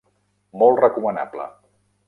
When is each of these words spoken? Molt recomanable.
Molt 0.61 0.81
recomanable. 0.85 1.49